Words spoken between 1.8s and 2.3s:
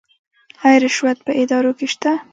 شته؟